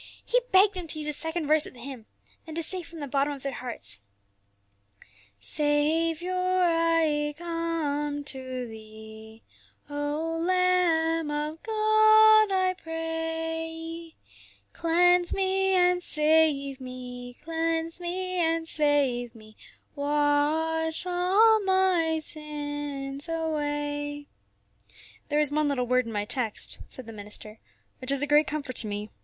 He 0.25 0.41
begged 0.51 0.73
them 0.73 0.87
to 0.87 0.97
use 0.97 1.05
the 1.05 1.13
second 1.13 1.45
verse 1.45 1.67
of 1.67 1.75
the 1.75 1.79
hymn, 1.79 2.07
and 2.47 2.55
to 2.55 2.63
say 2.63 2.81
from 2.81 3.01
the 3.01 3.07
bottom 3.07 3.33
of 3.33 3.43
their 3.43 3.51
hearts: 3.53 3.99
"Saviour, 5.39 6.33
I 6.35 7.35
come 7.37 8.23
to 8.23 8.67
Thee, 8.67 9.43
O 9.91 10.37
Lamb 10.43 11.29
of 11.29 11.61
God, 11.61 12.51
I 12.51 12.73
pray, 12.81 14.15
Cleanse 14.73 15.35
me 15.35 15.75
and 15.75 16.01
save 16.01 16.81
me, 16.81 17.35
Cleanse 17.43 17.99
me 18.01 18.37
and 18.39 18.67
save 18.67 19.35
me, 19.35 19.55
Wash 19.95 21.05
all 21.05 21.63
my 21.63 22.17
sins 22.17 23.29
away." 23.29 24.25
"There 25.29 25.39
is 25.39 25.51
one 25.51 25.67
little 25.67 25.85
word 25.85 26.07
in 26.07 26.11
my 26.11 26.25
text," 26.25 26.79
said 26.89 27.05
the 27.05 27.13
minister, 27.13 27.59
"which 27.99 28.11
is 28.11 28.23
a 28.23 28.27
great 28.27 28.47
comfort 28.47 28.77
to 28.77 28.87
me. 28.87 29.11